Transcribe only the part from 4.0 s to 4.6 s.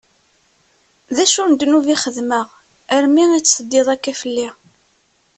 fell-i?